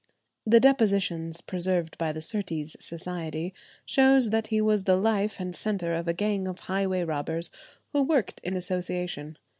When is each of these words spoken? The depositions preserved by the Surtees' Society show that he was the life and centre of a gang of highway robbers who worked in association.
The 0.47 0.59
depositions 0.59 1.41
preserved 1.41 1.95
by 1.99 2.11
the 2.11 2.21
Surtees' 2.21 2.75
Society 2.79 3.53
show 3.85 4.19
that 4.19 4.47
he 4.47 4.59
was 4.59 4.85
the 4.85 4.95
life 4.95 5.39
and 5.39 5.53
centre 5.53 5.93
of 5.93 6.07
a 6.07 6.13
gang 6.15 6.47
of 6.47 6.61
highway 6.61 7.03
robbers 7.03 7.51
who 7.93 8.01
worked 8.01 8.41
in 8.43 8.55
association. 8.57 9.37